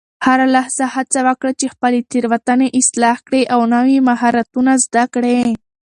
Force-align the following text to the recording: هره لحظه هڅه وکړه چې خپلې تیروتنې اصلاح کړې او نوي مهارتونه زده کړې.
هره 0.25 0.45
لحظه 0.55 0.85
هڅه 0.95 1.19
وکړه 1.27 1.51
چې 1.59 1.65
خپلې 1.73 1.99
تیروتنې 2.11 2.67
اصلاح 2.79 3.17
کړې 3.27 3.43
او 3.53 3.59
نوي 3.75 3.97
مهارتونه 4.09 4.71
زده 4.85 5.03
کړې. 5.13 5.39